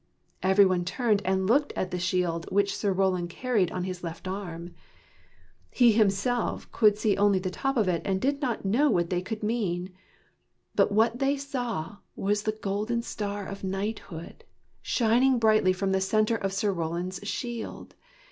Every 0.41 0.65
one 0.65 0.83
turned 0.83 1.21
and 1.25 1.45
looked 1.45 1.73
at 1.75 1.91
the 1.91 1.99
shield 1.99 2.47
which 2.51 2.75
Sir 2.75 2.91
Roland 2.91 3.29
carried 3.29 3.71
on 3.71 3.83
his 3.83 4.03
left 4.03 4.27
arm. 4.27 4.73
He 5.69 5.91
himself 5.91 6.67
could 6.71 6.93
ii 6.93 6.93
THE 6.93 6.93
KNIGHTS 6.93 6.95
OF 6.95 6.95
THE 6.95 6.97
SILVER 6.97 6.97
SHIELD 6.97 6.97
see 6.97 7.21
only 7.21 7.39
the 7.39 7.49
top 7.51 7.77
of 7.77 7.87
it, 7.87 8.01
and 8.03 8.19
did 8.19 8.41
not 8.41 8.65
know 8.65 8.89
what 8.89 9.11
they 9.11 9.21
could 9.21 9.43
mean. 9.43 9.93
But 10.73 10.91
what 10.91 11.19
they 11.19 11.37
saw 11.37 11.97
was 12.15 12.41
the 12.41 12.53
golden 12.63 13.03
star 13.03 13.45
of 13.45 13.63
knighthood, 13.63 14.43
shining 14.81 15.37
brightly 15.37 15.71
from 15.71 15.91
the 15.91 16.01
center 16.01 16.35
of 16.37 16.51
Sir 16.51 16.73
Roland's 16.73 17.19
shield. 17.27 17.93